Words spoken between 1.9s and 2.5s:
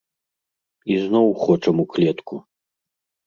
клетку!